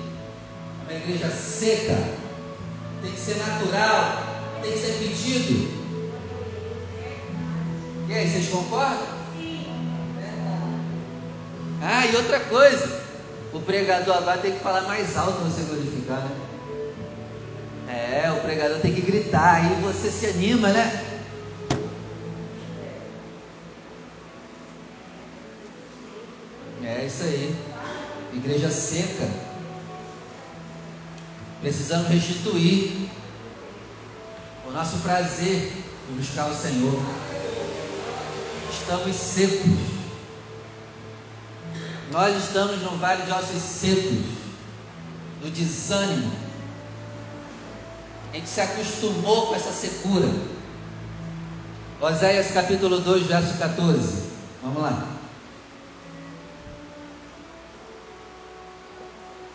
é 0.88 0.92
uma 0.92 1.00
igreja 1.00 1.28
seca, 1.30 1.98
tem 3.02 3.10
que 3.10 3.18
ser 3.18 3.36
natural, 3.38 4.22
tem 4.62 4.70
que 4.70 4.78
ser 4.78 4.92
pedido. 4.92 5.76
E 8.08 8.14
aí, 8.14 8.30
vocês 8.30 8.48
concordam? 8.50 9.16
Ah, 11.82 12.06
e 12.06 12.14
outra 12.14 12.38
coisa, 12.38 13.00
o 13.52 13.58
pregador 13.58 14.18
agora 14.18 14.38
tem 14.38 14.52
que 14.52 14.60
falar 14.60 14.82
mais 14.82 15.16
alto 15.16 15.40
para 15.40 15.50
você 15.50 15.62
glorificar, 15.62 16.20
né? 16.20 16.36
É, 17.88 18.30
o 18.30 18.40
pregador 18.42 18.78
tem 18.78 18.94
que 18.94 19.00
gritar, 19.00 19.56
aí 19.56 19.82
você 19.82 20.08
se 20.08 20.26
anima, 20.26 20.68
né? 20.68 21.15
É 27.06 27.08
isso 27.08 27.22
aí. 27.22 27.56
Igreja 28.34 28.68
seca. 28.68 29.30
Precisamos 31.60 32.08
restituir 32.08 33.08
o 34.66 34.72
nosso 34.72 34.96
prazer 34.98 35.72
de 36.08 36.14
buscar 36.18 36.50
o 36.50 36.54
Senhor. 36.54 37.00
Estamos 38.72 39.14
secos. 39.14 39.70
Nós 42.10 42.44
estamos 42.44 42.82
no 42.82 42.98
vale 42.98 43.22
de 43.22 43.30
ossos 43.30 43.62
secos, 43.62 44.26
do 45.40 45.50
desânimo 45.50 46.32
a 48.32 48.36
gente 48.36 48.48
se 48.48 48.60
acostumou 48.60 49.46
com 49.46 49.54
essa 49.54 49.72
secura. 49.72 50.28
Oséias 52.00 52.50
capítulo 52.50 53.00
2, 53.00 53.26
verso 53.28 53.56
14. 53.56 54.24
Vamos 54.62 54.82
lá. 54.82 55.15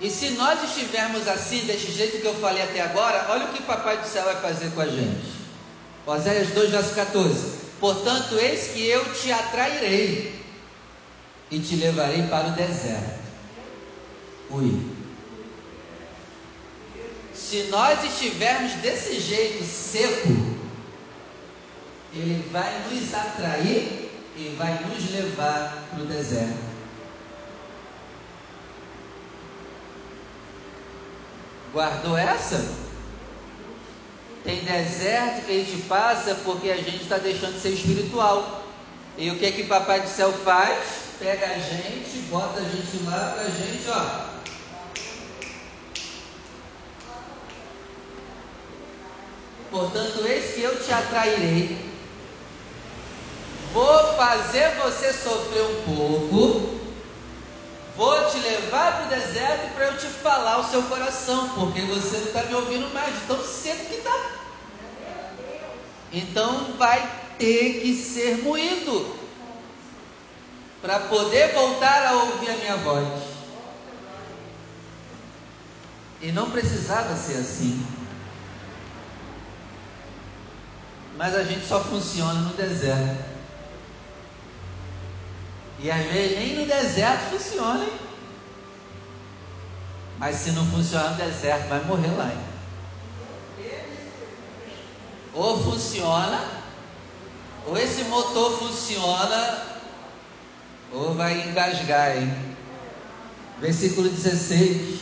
E 0.01 0.09
se 0.09 0.31
nós 0.31 0.63
estivermos 0.63 1.27
assim, 1.27 1.63
desse 1.65 1.91
jeito 1.91 2.19
que 2.19 2.25
eu 2.25 2.33
falei 2.35 2.63
até 2.63 2.81
agora, 2.81 3.27
olha 3.29 3.45
o 3.45 3.53
que 3.53 3.61
o 3.61 3.65
Papai 3.65 3.97
do 3.97 4.07
Céu 4.07 4.23
vai 4.25 4.35
fazer 4.37 4.71
com 4.71 4.81
a 4.81 4.87
gente. 4.87 5.31
Oséias 6.07 6.49
2, 6.49 6.71
verso 6.71 6.95
14. 6.95 7.61
Portanto, 7.79 8.35
eis 8.39 8.69
que 8.69 8.83
eu 8.83 9.13
te 9.13 9.31
atrairei 9.31 10.41
e 11.51 11.59
te 11.59 11.75
levarei 11.75 12.23
para 12.23 12.47
o 12.47 12.51
deserto. 12.53 13.21
Ui. 14.49 14.91
Se 17.35 17.63
nós 17.69 18.03
estivermos 18.03 18.73
desse 18.75 19.19
jeito 19.19 19.63
seco, 19.63 20.29
ele 22.11 22.49
vai 22.51 22.81
nos 22.89 23.13
atrair 23.13 24.09
e 24.35 24.55
vai 24.57 24.83
nos 24.83 25.11
levar 25.11 25.85
para 25.91 26.01
o 26.01 26.05
deserto. 26.07 26.70
Guardou 31.73 32.17
essa? 32.17 32.81
Tem 34.43 34.63
deserto 34.63 35.45
que 35.45 35.51
a 35.51 35.63
gente 35.63 35.81
passa 35.83 36.35
porque 36.43 36.69
a 36.69 36.77
gente 36.77 37.03
está 37.03 37.17
deixando 37.17 37.53
de 37.53 37.61
ser 37.61 37.69
espiritual. 37.69 38.63
E 39.17 39.29
o 39.29 39.37
que 39.37 39.51
que 39.51 39.63
Papai 39.65 40.01
do 40.01 40.09
Céu 40.09 40.31
faz? 40.31 40.79
Pega 41.19 41.45
a 41.45 41.59
gente, 41.59 42.17
bota 42.29 42.59
a 42.59 42.63
gente 42.63 43.03
lá 43.05 43.33
para 43.35 43.43
a 43.43 43.49
gente, 43.49 43.87
ó, 43.89 44.31
Portanto, 49.71 50.25
eis 50.27 50.53
que 50.53 50.61
eu 50.61 50.83
te 50.83 50.91
atrairei, 50.91 51.77
vou 53.71 54.15
fazer 54.17 54.75
você 54.83 55.13
sofrer 55.13 55.63
um 55.63 55.95
pouco, 55.95 56.80
Vou 57.95 58.29
te 58.29 58.39
levar 58.39 58.97
para 58.97 59.05
o 59.05 59.19
deserto 59.19 59.73
para 59.73 59.85
eu 59.85 59.97
te 59.97 60.07
falar 60.07 60.59
o 60.59 60.69
seu 60.69 60.83
coração, 60.83 61.49
porque 61.49 61.81
você 61.81 62.17
não 62.17 62.25
está 62.27 62.43
me 62.43 62.55
ouvindo 62.55 62.93
mais 62.93 63.13
de 63.13 63.21
tão 63.27 63.43
cedo 63.43 63.87
que 63.87 63.95
está. 63.95 64.31
Então 66.13 66.73
vai 66.77 67.09
ter 67.37 67.81
que 67.81 67.95
ser 67.95 68.37
moído 68.37 69.15
para 70.81 70.99
poder 71.01 71.53
voltar 71.53 72.07
a 72.07 72.13
ouvir 72.13 72.49
a 72.49 72.57
minha 72.57 72.77
voz. 72.77 73.07
E 76.21 76.31
não 76.31 76.49
precisava 76.49 77.15
ser 77.15 77.37
assim. 77.37 77.85
Mas 81.17 81.35
a 81.35 81.43
gente 81.43 81.67
só 81.67 81.83
funciona 81.83 82.33
no 82.33 82.53
deserto. 82.53 83.30
E 85.83 85.89
às 85.89 86.05
vezes 86.05 86.37
nem 86.37 86.55
no 86.57 86.65
deserto 86.67 87.31
funciona, 87.31 87.83
hein? 87.83 87.93
Mas 90.19 90.35
se 90.35 90.51
não 90.51 90.63
funcionar 90.67 91.11
no 91.11 91.17
deserto, 91.17 91.67
vai 91.67 91.83
morrer 91.85 92.11
lá. 92.15 92.31
Hein? 92.31 92.51
Ou 95.33 95.63
funciona, 95.63 96.39
ou 97.65 97.75
esse 97.75 98.03
motor 98.03 98.59
funciona, 98.59 99.63
ou 100.91 101.15
vai 101.15 101.47
engasgar, 101.47 102.17
hein? 102.17 102.31
Versículo 103.59 104.07
16. 104.09 104.99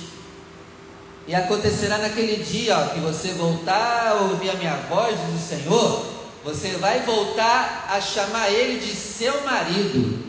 E 1.27 1.36
acontecerá 1.36 1.98
naquele 1.98 2.41
dia 2.41 2.77
ó, 2.77 2.86
que 2.88 3.00
você 3.01 3.33
voltar 3.33 4.07
a 4.07 4.13
ouvir 4.21 4.51
a 4.51 4.55
minha 4.55 4.75
voz, 4.89 5.17
diz 5.19 5.43
o 5.43 5.48
Senhor, 5.48 6.05
você 6.43 6.71
vai 6.77 7.01
voltar 7.01 7.88
a 7.89 8.00
chamar 8.00 8.50
ele 8.50 8.79
de 8.79 8.95
seu 8.95 9.43
marido. 9.43 10.28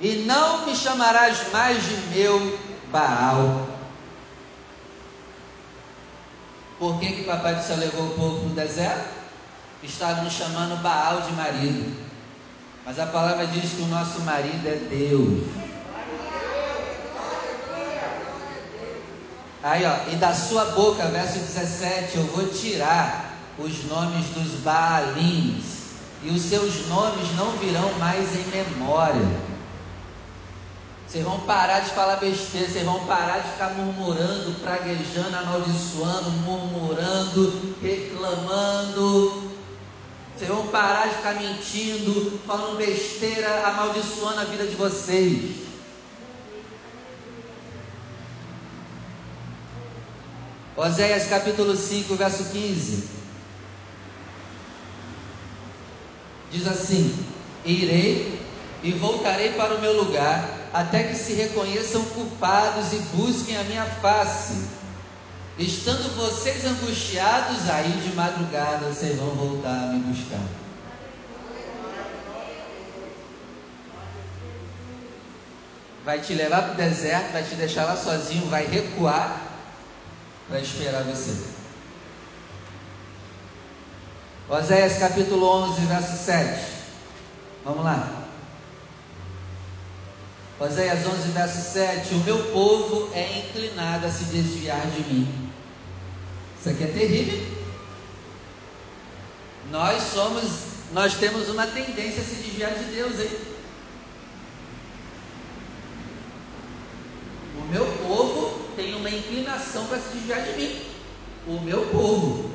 E 0.00 0.24
não 0.26 0.64
me 0.64 0.74
chamarás 0.74 1.52
mais 1.52 1.84
de 1.84 1.96
meu 2.14 2.58
Baal. 2.90 3.68
Por 6.78 6.98
que, 6.98 7.12
que 7.12 7.24
papai 7.24 7.56
do 7.56 7.62
céu 7.62 7.76
levou 7.76 8.06
o 8.06 8.14
povo 8.14 8.40
para 8.40 8.48
o 8.48 8.54
deserto? 8.54 9.10
Estava 9.82 10.22
nos 10.22 10.32
chamando 10.32 10.80
Baal 10.82 11.20
de 11.20 11.32
marido. 11.32 11.94
Mas 12.86 12.98
a 12.98 13.06
palavra 13.06 13.46
diz 13.46 13.72
que 13.72 13.82
o 13.82 13.88
nosso 13.88 14.20
marido 14.20 14.66
é 14.66 14.76
Deus. 14.88 15.44
Aí, 19.62 19.84
ó, 19.84 20.10
e 20.10 20.16
da 20.16 20.32
sua 20.32 20.64
boca, 20.66 21.04
verso 21.08 21.38
17, 21.38 22.16
eu 22.16 22.24
vou 22.28 22.48
tirar 22.48 23.34
os 23.58 23.84
nomes 23.84 24.26
dos 24.30 24.60
Baalins, 24.60 25.64
e 26.22 26.30
os 26.30 26.40
seus 26.40 26.88
nomes 26.88 27.36
não 27.36 27.50
virão 27.58 27.92
mais 27.98 28.34
em 28.34 28.44
memória. 28.46 29.49
Vocês 31.10 31.24
vão 31.24 31.40
parar 31.40 31.80
de 31.80 31.90
falar 31.90 32.16
besteira, 32.18 32.68
vocês 32.68 32.84
vão 32.84 33.04
parar 33.04 33.40
de 33.40 33.50
ficar 33.50 33.70
murmurando, 33.70 34.60
praguejando, 34.60 35.36
amaldiçoando, 35.36 36.30
murmurando, 36.30 37.74
reclamando. 37.82 39.50
Vocês 40.36 40.48
vão 40.48 40.68
parar 40.68 41.08
de 41.08 41.16
ficar 41.16 41.34
mentindo, 41.34 42.38
falando 42.46 42.76
besteira, 42.76 43.66
amaldiçoando 43.66 44.38
a 44.38 44.44
vida 44.44 44.64
de 44.68 44.76
vocês. 44.76 45.66
Oséias 50.76 51.26
capítulo 51.26 51.76
5, 51.76 52.14
verso 52.14 52.52
15. 52.52 53.08
Diz 56.52 56.68
assim: 56.68 57.26
Irei 57.64 58.38
e 58.84 58.92
voltarei 58.92 59.54
para 59.54 59.74
o 59.74 59.80
meu 59.80 60.04
lugar 60.04 60.49
até 60.72 61.04
que 61.04 61.16
se 61.16 61.32
reconheçam 61.32 62.04
culpados 62.06 62.92
e 62.92 62.98
busquem 63.16 63.56
a 63.56 63.64
minha 63.64 63.84
face. 63.84 64.68
Estando 65.58 66.16
vocês 66.16 66.64
angustiados, 66.64 67.68
aí 67.68 67.90
de 67.90 68.14
madrugada 68.14 68.86
vocês 68.86 69.18
vão 69.18 69.30
voltar 69.30 69.84
a 69.84 69.86
me 69.88 69.98
buscar. 70.00 70.40
Vai 76.04 76.20
te 76.20 76.32
levar 76.32 76.62
para 76.62 76.72
o 76.72 76.76
deserto, 76.76 77.32
vai 77.32 77.42
te 77.42 77.54
deixar 77.56 77.84
lá 77.84 77.96
sozinho, 77.96 78.48
vai 78.48 78.66
recuar 78.66 79.38
para 80.48 80.60
esperar 80.60 81.02
você. 81.04 81.36
Oséias 84.48 84.98
capítulo 84.98 85.46
11, 85.46 85.80
verso 85.82 86.24
7. 86.24 86.60
Vamos 87.64 87.84
lá. 87.84 88.19
Oséias 90.60 91.06
11, 91.06 91.30
verso 91.30 91.72
7: 91.72 92.14
O 92.14 92.18
meu 92.18 92.52
povo 92.52 93.10
é 93.14 93.38
inclinado 93.38 94.06
a 94.06 94.10
se 94.10 94.24
desviar 94.24 94.86
de 94.88 95.00
mim. 95.10 95.50
Isso 96.60 96.68
aqui 96.68 96.84
é 96.84 96.86
terrível. 96.88 97.60
Nós 99.70 100.02
somos, 100.02 100.44
nós 100.92 101.14
temos 101.14 101.48
uma 101.48 101.66
tendência 101.66 102.20
a 102.20 102.24
se 102.24 102.34
desviar 102.34 102.74
de 102.74 102.84
Deus, 102.84 103.18
hein? 103.18 103.30
O 107.56 107.72
meu 107.72 107.86
povo 108.06 108.68
tem 108.76 108.94
uma 108.94 109.08
inclinação 109.08 109.86
para 109.86 109.98
se 109.98 110.10
desviar 110.12 110.42
de 110.42 110.52
mim. 110.60 110.82
O 111.46 111.60
meu 111.60 111.86
povo. 111.86 112.50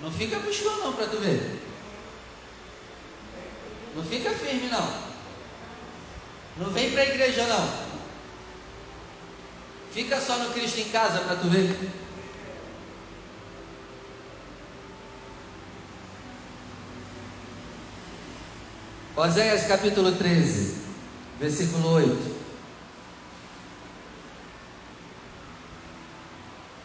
Não 0.00 0.12
fica 0.12 0.38
buscando 0.38 0.84
não 0.84 0.92
para 0.92 1.08
tu 1.08 1.16
ver. 1.16 1.67
Não 3.98 4.04
fica 4.04 4.30
firme 4.30 4.68
não. 4.68 4.88
Não 6.56 6.70
vem 6.70 6.92
para 6.92 7.02
a 7.02 7.06
igreja 7.06 7.44
não. 7.48 7.68
Fica 9.92 10.20
só 10.20 10.38
no 10.38 10.52
Cristo 10.52 10.78
em 10.78 10.88
casa 10.90 11.18
para 11.18 11.34
tu 11.34 11.48
ver. 11.48 11.76
Oséias 19.16 19.66
capítulo 19.66 20.12
13, 20.12 20.76
versículo 21.40 21.90
8. 21.90 22.36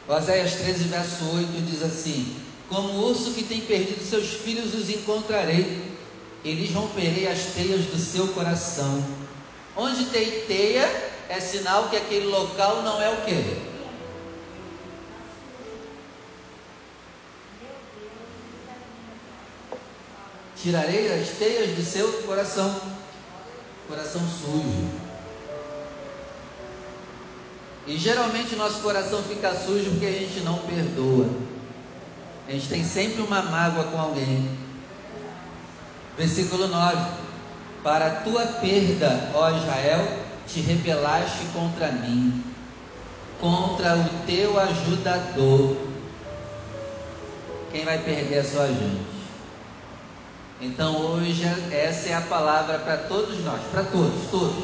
Oséias 0.07 0.55
13, 0.55 0.83
verso 0.85 1.25
8 1.25 1.61
diz 1.61 1.83
assim: 1.83 2.35
Como 2.67 2.89
o 2.89 3.09
urso 3.09 3.33
que 3.33 3.43
tem 3.43 3.61
perdido 3.61 4.03
seus 4.03 4.33
filhos, 4.33 4.73
os 4.73 4.89
encontrarei 4.89 5.92
eles 6.43 6.73
romperei 6.73 7.27
as 7.27 7.45
teias 7.53 7.85
do 7.85 7.97
seu 7.97 8.27
coração. 8.29 9.03
Onde 9.75 10.05
tem 10.05 10.41
teia, 10.41 10.85
é 11.29 11.39
sinal 11.39 11.89
que 11.89 11.95
aquele 11.95 12.27
local 12.27 12.83
não 12.83 13.01
é 13.01 13.09
o 13.09 13.21
quê? 13.21 13.57
Tirarei 20.61 21.11
as 21.13 21.29
teias 21.29 21.75
do 21.75 21.83
seu 21.83 22.11
coração, 22.23 22.79
coração 23.87 24.21
sujo. 24.27 24.89
E 27.85 27.97
geralmente 27.97 28.55
nosso 28.55 28.79
coração 28.81 29.21
fica 29.23 29.53
sujo 29.55 29.91
porque 29.91 30.05
a 30.05 30.11
gente 30.11 30.39
não 30.41 30.59
perdoa. 30.59 31.29
A 32.47 32.51
gente 32.51 32.69
tem 32.69 32.83
sempre 32.83 33.21
uma 33.21 33.41
mágoa 33.41 33.85
com 33.85 33.99
alguém. 33.99 34.62
Versículo 36.17 36.67
9: 36.67 36.97
Para 37.83 38.07
a 38.07 38.11
tua 38.21 38.45
perda, 38.45 39.31
ó 39.33 39.49
Israel, 39.49 40.07
te 40.47 40.61
rebelaste 40.61 41.45
contra 41.53 41.91
mim, 41.91 42.43
contra 43.39 43.95
o 43.95 44.25
teu 44.25 44.59
ajudador. 44.59 45.77
Quem 47.71 47.83
vai 47.83 47.97
perder 47.97 48.39
a 48.39 48.43
sua 48.43 48.67
gente? 48.67 49.13
Então 50.61 50.95
hoje 50.97 51.43
essa 51.71 52.09
é 52.09 52.13
a 52.13 52.21
palavra 52.21 52.79
para 52.79 52.97
todos 52.97 53.43
nós, 53.43 53.61
para 53.71 53.83
todos, 53.83 54.29
todos. 54.29 54.63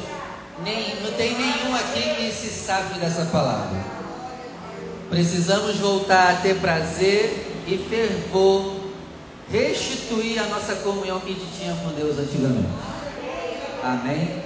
Nem, 0.64 1.02
não 1.02 1.12
tem 1.14 1.36
nenhum 1.36 1.76
aqui 1.76 2.02
que 2.16 2.32
se 2.32 2.50
sabe 2.50 3.00
dessa 3.00 3.26
palavra. 3.26 3.80
Precisamos 5.10 5.78
voltar 5.78 6.32
a 6.32 6.36
ter 6.36 6.56
prazer 6.60 7.64
e 7.68 7.78
fervor 7.78 8.79
restituir 9.52 10.40
a 10.40 10.48
nossa 10.48 10.76
comunhão 10.78 11.20
que 11.20 11.32
a 11.32 11.34
gente 11.34 11.58
tinha 11.58 11.76
com 11.76 11.90
Deus 11.90 12.18
antigamente. 12.18 12.70
Amém? 13.84 14.44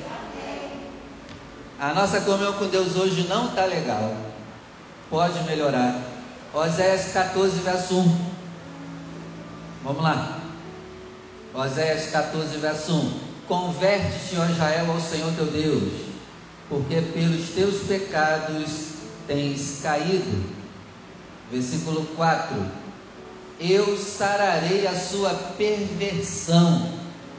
A 1.79 1.93
nossa 1.93 2.21
comunhão 2.21 2.53
com 2.53 2.67
Deus 2.67 2.95
hoje 2.95 3.27
não 3.27 3.49
está 3.49 3.65
legal. 3.65 4.15
Pode 5.09 5.43
melhorar. 5.43 5.99
Oséias 6.53 7.11
14, 7.11 7.59
verso 7.59 7.99
1. 7.99 8.33
Vamos 9.83 10.01
lá. 10.01 10.39
Oséias 11.53 12.09
14, 12.09 12.57
verso 12.57 12.93
1. 12.93 13.19
Converte-te, 13.47 14.37
ó 14.37 14.45
Israel, 14.45 14.91
ao 14.91 15.01
Senhor 15.01 15.33
teu 15.33 15.47
Deus, 15.47 15.91
porque 16.69 17.01
pelos 17.01 17.49
teus 17.49 17.83
pecados 17.83 18.93
tens 19.27 19.81
caído. 19.83 20.43
Versículo 21.51 22.05
4 22.15 22.82
eu 23.63 23.97
sararei 23.97 24.85
a 24.85 24.93
sua 24.93 25.33
perversão, 25.57 26.91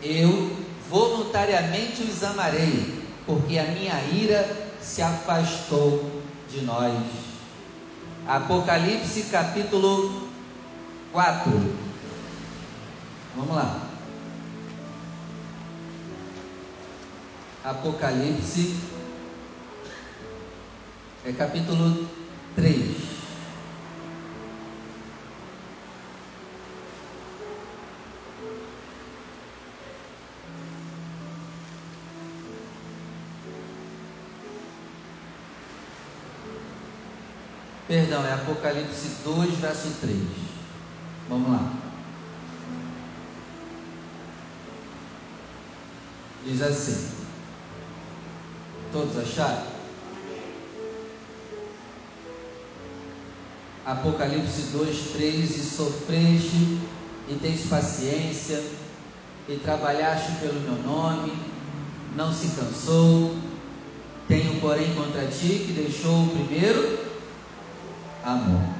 eu 0.02 0.56
voluntariamente 0.88 2.02
os 2.02 2.24
amarei, 2.24 3.04
porque 3.26 3.58
a 3.58 3.64
minha 3.64 4.00
ira 4.04 4.70
se 4.80 5.02
afastou 5.02 6.22
de 6.50 6.62
nós. 6.62 6.94
Apocalipse 8.26 9.24
capítulo 9.24 10.28
4. 11.12 11.52
Vamos 13.36 13.54
lá. 13.54 13.82
Apocalipse 17.62 18.76
é 21.26 21.32
capítulo 21.32 22.08
3. 22.56 23.13
Perdão, 37.94 38.26
é 38.26 38.32
Apocalipse 38.32 39.18
2, 39.22 39.54
verso 39.58 39.88
3. 40.00 40.16
Vamos 41.28 41.48
lá. 41.48 41.72
Diz 46.44 46.60
assim: 46.60 47.08
Todos 48.90 49.16
acharam? 49.16 49.62
Apocalipse 53.86 54.62
2, 54.72 55.10
3: 55.12 55.56
E 55.56 55.60
sofreste, 55.60 56.80
e 57.28 57.38
tens 57.40 57.68
paciência, 57.68 58.60
e 59.48 59.54
trabalhaste 59.62 60.32
pelo 60.40 60.60
meu 60.62 60.82
nome, 60.82 61.32
não 62.16 62.34
se 62.34 62.48
cansou. 62.56 63.36
Tenho, 64.26 64.60
porém, 64.60 64.92
contra 64.96 65.28
ti 65.28 65.62
que 65.64 65.72
deixou 65.76 66.24
o 66.24 66.30
primeiro 66.30 67.03
amor. 68.34 68.74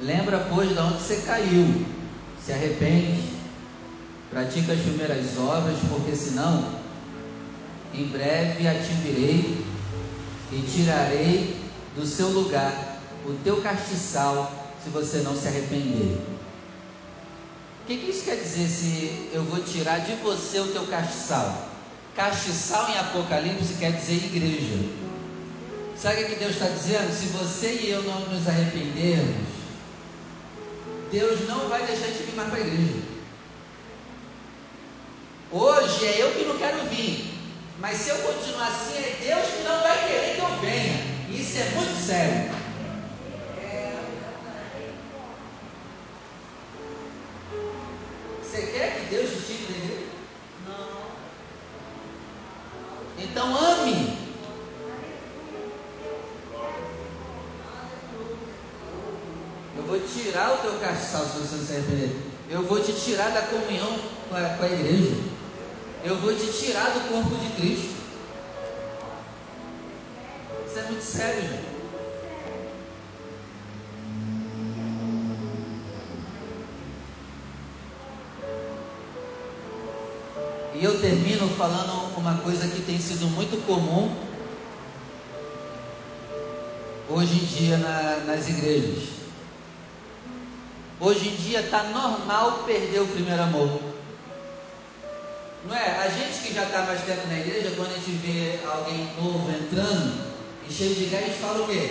Lembra, 0.00 0.46
pois, 0.50 0.70
de 0.70 0.78
onde 0.78 1.02
você 1.02 1.22
caiu, 1.26 1.86
se 2.44 2.52
arrepende, 2.52 3.36
pratica 4.30 4.72
as 4.72 4.80
primeiras 4.80 5.38
obras, 5.38 5.78
porque 5.88 6.14
senão, 6.14 6.76
em 7.94 8.06
breve 8.08 8.68
atingirei 8.68 9.64
e 10.52 10.62
tirarei 10.62 11.56
do 11.96 12.04
seu 12.04 12.28
lugar 12.28 12.98
o 13.24 13.34
teu 13.42 13.60
castiçal, 13.62 14.52
se 14.82 14.90
você 14.90 15.18
não 15.18 15.34
se 15.34 15.48
arrepender. 15.48 16.20
O 17.82 17.86
que, 17.86 17.96
que 17.96 18.10
isso 18.10 18.24
quer 18.24 18.36
dizer 18.36 18.68
se 18.68 19.30
eu 19.32 19.44
vou 19.44 19.60
tirar 19.60 20.00
de 20.00 20.12
você 20.16 20.60
o 20.60 20.72
teu 20.72 20.86
castiçal? 20.86 21.68
Castiçal 22.14 22.90
em 22.90 22.98
Apocalipse 22.98 23.74
quer 23.74 23.92
dizer 23.92 24.14
igreja. 24.14 25.06
Sabe 26.00 26.24
o 26.24 26.26
que 26.28 26.36
Deus 26.36 26.52
está 26.52 26.68
dizendo? 26.68 27.12
Se 27.12 27.26
você 27.28 27.72
e 27.72 27.90
eu 27.90 28.02
não 28.02 28.20
nos 28.28 28.46
arrependermos, 28.46 29.46
Deus 31.10 31.48
não 31.48 31.68
vai 31.68 31.86
deixar 31.86 32.08
de 32.08 32.22
vir 32.22 32.34
mais 32.36 32.50
para 32.50 32.58
a 32.58 32.60
igreja. 32.60 33.02
Hoje 35.50 36.06
é 36.06 36.22
eu 36.22 36.32
que 36.32 36.44
não 36.44 36.58
quero 36.58 36.84
vir, 36.88 37.32
mas 37.78 37.96
se 37.96 38.10
eu 38.10 38.16
continuar 38.16 38.68
assim, 38.68 38.98
é 38.98 39.16
Deus 39.22 39.46
que 39.48 39.62
não 39.62 39.80
vai 39.80 40.06
querer 40.06 40.34
que 40.34 40.40
eu 40.40 40.60
venha. 40.60 41.16
Isso 41.30 41.58
é 41.58 41.64
muito 41.74 42.06
sério. 42.06 42.55
Tirar 60.36 60.52
o 60.52 60.58
teu 60.58 60.78
castiçal 60.78 61.24
se 61.24 61.38
você 61.38 61.80
se. 61.80 62.16
Eu 62.50 62.62
vou 62.64 62.78
te 62.78 62.92
tirar 62.92 63.30
da 63.30 63.40
comunhão 63.40 63.98
com 64.28 64.36
a, 64.36 64.40
com 64.50 64.64
a 64.64 64.68
igreja. 64.68 65.16
Eu 66.04 66.18
vou 66.18 66.34
te 66.34 66.52
tirar 66.52 66.90
do 66.90 67.08
corpo 67.08 67.34
de 67.36 67.48
Cristo. 67.56 67.96
Isso 70.66 70.78
é 70.78 70.82
muito 70.82 71.02
sério, 71.02 71.40
gente. 71.40 71.76
E 80.74 80.84
eu 80.84 81.00
termino 81.00 81.48
falando 81.56 82.14
uma 82.18 82.34
coisa 82.40 82.68
que 82.68 82.82
tem 82.82 83.00
sido 83.00 83.26
muito 83.28 83.64
comum 83.64 84.14
hoje 87.08 87.32
em 87.36 87.46
dia 87.46 87.78
na, 87.78 88.24
nas 88.26 88.46
igrejas. 88.50 89.25
Hoje 90.98 91.28
em 91.28 91.36
dia 91.36 91.60
está 91.60 91.82
normal 91.84 92.64
perder 92.64 93.00
o 93.00 93.06
primeiro 93.06 93.42
amor. 93.42 93.80
Não 95.66 95.76
é? 95.76 95.98
A 95.98 96.08
gente 96.08 96.38
que 96.38 96.54
já 96.54 96.62
está 96.62 96.82
mais 96.82 97.02
tempo 97.02 97.26
na 97.26 97.38
igreja, 97.38 97.74
quando 97.76 97.90
a 97.90 97.94
gente 97.94 98.12
vê 98.12 98.58
alguém 98.66 99.10
novo 99.16 99.50
entrando 99.50 100.26
e 100.66 100.72
cheio 100.72 100.94
de 100.94 101.06
gás, 101.06 101.24
a 101.24 101.26
gente 101.26 101.38
fala 101.38 101.62
o 101.62 101.66
quê? 101.66 101.90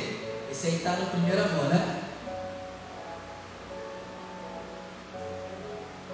Esse 0.49 0.67
aí 0.67 0.75
está 0.77 0.91
no 0.93 1.05
primeiro 1.07 1.43
amor, 1.43 1.65
né? 1.65 2.01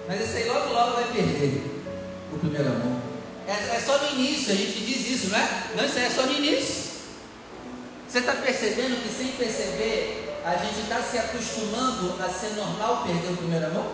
Mas 0.06 0.20
esse 0.20 0.36
aí 0.36 0.48
logo 0.48 0.74
logo 0.74 0.92
vai 0.92 1.04
perder 1.04 1.82
o 2.32 2.38
primeiro 2.38 2.68
amor. 2.68 3.00
É, 3.46 3.76
é 3.76 3.80
só 3.80 3.96
no 3.98 4.18
início, 4.18 4.52
a 4.52 4.56
gente 4.56 4.84
diz 4.84 5.08
isso, 5.08 5.30
não 5.30 5.38
é? 5.38 5.70
Não, 5.76 5.84
isso 5.84 5.98
aí 5.98 6.04
é 6.04 6.10
só 6.10 6.22
no 6.26 6.32
início. 6.32 6.92
Você 8.08 8.18
está 8.18 8.34
percebendo 8.34 9.02
que 9.02 9.08
sem 9.08 9.28
perceber 9.28 10.21
a 10.44 10.56
gente 10.56 10.80
está 10.80 11.00
se 11.00 11.18
acostumando 11.18 12.16
a 12.22 12.28
ser 12.28 12.54
normal 12.56 13.04
perder 13.04 13.32
o 13.32 13.36
primeiro 13.36 13.66
amor? 13.66 13.92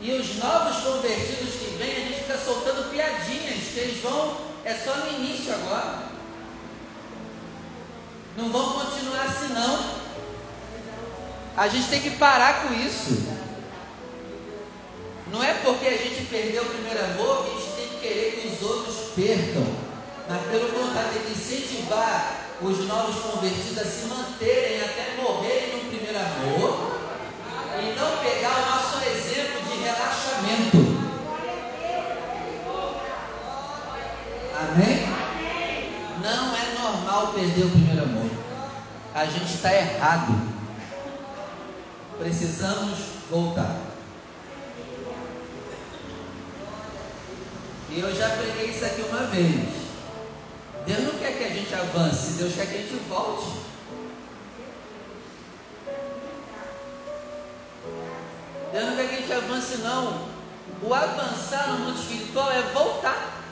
E 0.00 0.12
os 0.12 0.36
novos 0.36 0.76
convertidos 0.84 1.54
que 1.54 1.76
vêm, 1.76 1.90
a 1.90 2.00
gente 2.00 2.20
fica 2.20 2.38
soltando 2.38 2.90
piadinhas, 2.90 3.64
que 3.74 3.78
eles 3.80 4.02
vão, 4.02 4.38
é 4.64 4.74
só 4.74 4.94
no 4.96 5.12
início 5.18 5.52
agora. 5.52 6.08
Não 8.36 8.50
vão 8.50 8.72
continuar 8.74 9.24
assim 9.24 9.52
não. 9.52 9.98
A 11.56 11.66
gente 11.66 11.88
tem 11.88 12.00
que 12.00 12.10
parar 12.10 12.62
com 12.62 12.74
isso. 12.74 13.36
Não 15.32 15.42
é 15.42 15.54
porque 15.54 15.86
a 15.86 15.96
gente 15.96 16.24
perdeu 16.26 16.62
o 16.62 16.66
primeiro 16.66 17.04
amor 17.04 17.44
que 17.44 17.50
a 17.50 17.60
gente 17.60 17.72
tem 17.76 17.88
que 17.88 17.96
querer 18.00 18.40
que 18.40 18.48
os 18.48 18.70
outros 18.70 18.96
percam. 19.14 19.66
Mas 20.28 20.42
pelo 20.46 20.68
contrário, 20.72 21.12
tem 21.12 21.22
que 21.22 21.32
incentivar 21.32 22.37
os 22.60 22.86
novos 22.86 23.22
convertidos 23.22 23.78
a 23.78 23.84
se 23.84 24.06
manterem 24.06 24.80
até 24.80 25.14
morrerem 25.22 25.76
no 25.76 25.90
primeiro 25.90 26.18
amor 26.18 26.98
e 27.80 27.94
não 27.94 28.16
pegar 28.18 28.56
o 28.56 28.70
nosso 28.70 29.04
exemplo 29.04 29.62
de 29.62 29.78
relaxamento. 29.82 31.08
Amém? 34.60 35.06
Não 36.20 36.56
é 36.56 36.74
normal 36.82 37.32
perder 37.32 37.64
o 37.64 37.70
primeiro 37.70 38.02
amor. 38.02 38.30
A 39.14 39.24
gente 39.24 39.54
está 39.54 39.72
errado. 39.72 40.34
Precisamos 42.18 42.98
voltar. 43.30 43.76
E 47.90 48.00
eu 48.00 48.14
já 48.14 48.30
preguei 48.30 48.70
isso 48.70 48.84
aqui 48.84 49.02
uma 49.02 49.26
vez. 49.26 49.77
Gente 51.68 51.74
avance, 51.74 52.32
Deus 52.32 52.54
quer 52.54 52.66
que 52.66 52.74
a 52.74 52.78
gente 52.78 52.94
volte. 53.08 53.46
Deus 58.72 58.84
não 58.86 58.96
quer 58.96 59.08
que 59.08 59.14
a 59.14 59.18
gente 59.18 59.32
avance, 59.32 59.76
não. 59.78 60.28
O 60.82 60.94
avançar 60.94 61.68
no 61.68 61.78
mundo 61.80 62.00
espiritual 62.00 62.50
é 62.50 62.62
voltar. 62.72 63.42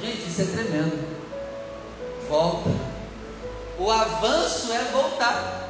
Gente, 0.00 0.28
isso 0.28 0.42
é 0.42 0.44
tremendo. 0.46 1.16
Volta. 2.28 2.70
O 3.78 3.90
avanço 3.90 4.72
é 4.72 4.82
voltar. 4.92 5.62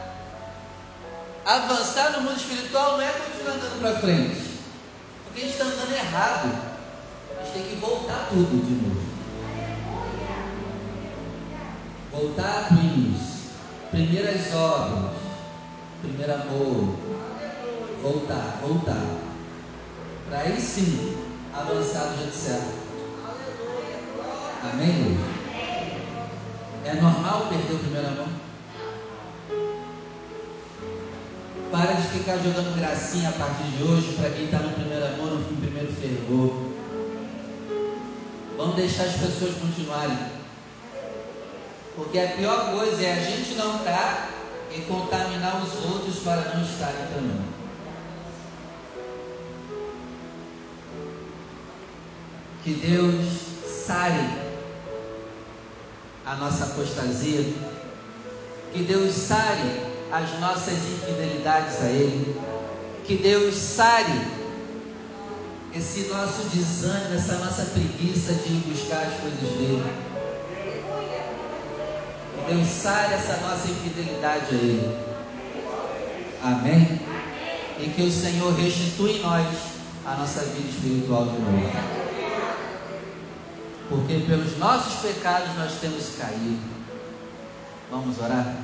Avançar 1.45 2.13
no 2.13 2.23
mundo 2.23 2.37
espiritual 2.37 2.93
não 2.93 3.03
é 3.03 3.13
continuar 3.13 3.57
andando 3.57 3.81
para 3.81 4.01
frente. 4.01 4.61
Porque 5.25 5.43
a 5.43 5.45
gente 5.45 5.53
está 5.53 5.65
andando 5.65 5.93
errado 5.93 6.66
gente 7.43 7.53
tem 7.53 7.63
que 7.65 7.77
voltar 7.77 8.29
tudo 8.29 8.65
de 8.65 8.87
novo. 8.87 9.17
Voltar 12.13 12.69
para 12.69 12.79
início. 12.79 13.51
Primeiras 13.91 14.55
obras. 14.55 15.13
Primeiro 16.03 16.35
amor. 16.35 16.97
Voltar, 18.03 18.59
voltar. 18.63 19.07
Para 20.29 20.41
aí 20.41 20.61
sim 20.61 21.17
avançar 21.53 22.13
do 22.13 22.19
jeito 22.19 22.37
certo. 22.37 22.87
Amém, 24.73 25.17
É 26.85 26.95
normal 26.95 27.47
perder 27.49 27.75
o 27.75 27.79
primeiro 27.79 28.09
amor? 28.09 28.29
Para 31.71 31.97
ficar 31.97 32.39
jogando 32.39 32.77
gracinha 32.79 33.29
a 33.29 33.33
partir 33.33 33.65
de 33.65 33.83
hoje 33.83 34.15
para 34.15 34.31
quem 34.31 34.47
está 34.47 34.59
no 34.59 34.71
primeiro 34.71 35.05
amor, 35.07 35.39
no 35.39 35.57
primeiro 35.61 35.93
fervor. 35.93 36.76
Vamos 38.57 38.77
deixar 38.77 39.05
as 39.05 39.17
pessoas 39.17 39.55
continuarem. 39.57 40.17
Porque 41.95 42.19
a 42.19 42.29
pior 42.29 42.73
coisa 42.73 43.03
é 43.03 43.13
a 43.13 43.23
gente 43.23 43.55
não 43.55 43.77
estar 43.77 43.93
tá 43.93 44.29
e 44.75 44.81
contaminar 44.83 45.63
os 45.63 45.85
outros 45.85 46.17
para 46.21 46.55
não 46.55 46.63
estarem 46.63 47.07
também. 47.15 47.41
Que 52.65 52.75
Deus 52.75 53.25
sare 53.87 54.29
a 56.25 56.35
nossa 56.37 56.65
apostasia. 56.65 57.53
Que 58.73 58.83
Deus 58.83 59.15
sare 59.15 59.81
as 60.11 60.41
nossas 60.41 60.75
infidelidades 60.75 61.81
a 61.83 61.87
Ele. 61.87 62.37
Que 63.05 63.17
Deus 63.17 63.55
sare 63.55 64.36
esse 65.77 66.09
nosso 66.09 66.43
desânimo, 66.55 67.15
essa 67.15 67.35
nossa 67.35 67.67
preguiça 67.67 68.33
de 68.33 68.49
ir 68.49 68.63
buscar 68.67 69.03
as 69.03 69.21
coisas 69.21 69.41
dele. 69.41 69.85
Que 72.35 72.55
Deus 72.55 72.69
sare 72.69 73.15
essa 73.15 73.37
nossa 73.39 73.69
infidelidade 73.69 74.47
a 74.51 74.55
Ele. 74.55 75.07
Amém? 76.43 77.01
E 77.79 77.91
que 77.91 78.03
o 78.03 78.11
Senhor 78.11 78.55
restitui 78.55 79.19
em 79.19 79.23
nós 79.23 79.47
a 80.07 80.15
nossa 80.15 80.41
vida 80.45 80.69
espiritual 80.69 81.27
de 81.27 81.39
novo. 81.39 82.07
Porque 83.91 84.21
pelos 84.27 84.57
nossos 84.59 85.01
pecados 85.01 85.55
nós 85.57 85.73
temos 85.81 86.17
caído. 86.17 86.59
Vamos 87.91 88.19
orar? 88.19 88.57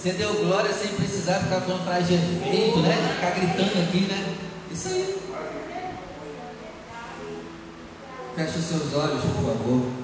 Você 0.00 0.12
deu 0.12 0.32
glória 0.32 0.72
sem 0.72 0.92
precisar 0.92 1.40
ficar 1.40 1.60
falando 1.62 2.06
de 2.06 2.14
efeito, 2.14 2.78
né? 2.78 3.14
Ficar 3.16 3.30
gritando 3.32 3.82
aqui, 3.82 4.00
né? 4.02 4.36
Isso 4.70 4.88
aí. 4.88 5.18
Feche 8.36 8.58
os 8.58 8.64
seus 8.64 8.94
olhos, 8.94 9.24
por 9.24 9.44
favor. 9.44 9.97